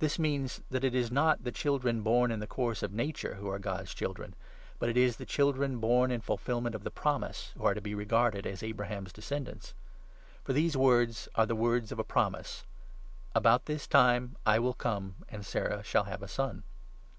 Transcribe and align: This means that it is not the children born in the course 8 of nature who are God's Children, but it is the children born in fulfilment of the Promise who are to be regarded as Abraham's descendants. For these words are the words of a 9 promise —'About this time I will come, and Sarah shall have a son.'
This 0.00 0.18
means 0.18 0.60
that 0.70 0.84
it 0.84 0.94
is 0.94 1.10
not 1.10 1.42
the 1.44 1.50
children 1.50 2.02
born 2.02 2.30
in 2.30 2.40
the 2.40 2.46
course 2.46 2.82
8 2.82 2.88
of 2.88 2.92
nature 2.92 3.36
who 3.36 3.48
are 3.48 3.58
God's 3.58 3.94
Children, 3.94 4.34
but 4.78 4.90
it 4.90 4.98
is 4.98 5.16
the 5.16 5.24
children 5.24 5.78
born 5.78 6.10
in 6.10 6.20
fulfilment 6.20 6.74
of 6.74 6.84
the 6.84 6.90
Promise 6.90 7.54
who 7.56 7.64
are 7.64 7.72
to 7.72 7.80
be 7.80 7.94
regarded 7.94 8.46
as 8.46 8.62
Abraham's 8.62 9.14
descendants. 9.14 9.72
For 10.44 10.52
these 10.52 10.76
words 10.76 11.26
are 11.36 11.46
the 11.46 11.56
words 11.56 11.90
of 11.90 11.98
a 11.98 12.02
9 12.02 12.08
promise 12.08 12.64
—'About 13.34 13.64
this 13.64 13.86
time 13.86 14.36
I 14.44 14.58
will 14.58 14.74
come, 14.74 15.14
and 15.30 15.42
Sarah 15.42 15.82
shall 15.82 16.04
have 16.04 16.22
a 16.22 16.28
son.' 16.28 16.62